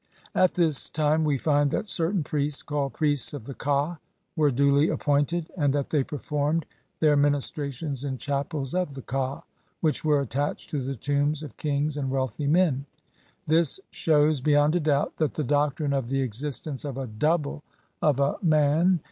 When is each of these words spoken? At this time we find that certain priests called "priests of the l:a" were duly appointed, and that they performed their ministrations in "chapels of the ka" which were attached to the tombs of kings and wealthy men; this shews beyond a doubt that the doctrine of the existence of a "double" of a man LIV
At 0.33 0.55
this 0.55 0.89
time 0.89 1.23
we 1.23 1.37
find 1.37 1.69
that 1.69 1.87
certain 1.87 2.23
priests 2.23 2.63
called 2.63 2.93
"priests 2.93 3.35
of 3.35 3.45
the 3.45 3.55
l:a" 3.63 3.99
were 4.35 4.49
duly 4.49 4.89
appointed, 4.89 5.51
and 5.55 5.71
that 5.73 5.91
they 5.91 6.03
performed 6.03 6.65
their 7.01 7.15
ministrations 7.15 8.03
in 8.03 8.17
"chapels 8.17 8.73
of 8.73 8.95
the 8.95 9.03
ka" 9.03 9.43
which 9.79 10.03
were 10.03 10.19
attached 10.19 10.71
to 10.71 10.81
the 10.81 10.95
tombs 10.95 11.43
of 11.43 11.55
kings 11.55 11.97
and 11.97 12.09
wealthy 12.09 12.47
men; 12.47 12.87
this 13.45 13.79
shews 13.91 14.41
beyond 14.41 14.73
a 14.73 14.79
doubt 14.79 15.17
that 15.17 15.35
the 15.35 15.43
doctrine 15.43 15.93
of 15.93 16.07
the 16.07 16.23
existence 16.23 16.83
of 16.83 16.97
a 16.97 17.05
"double" 17.05 17.61
of 18.01 18.19
a 18.19 18.37
man 18.41 18.91
LIV 18.93 18.99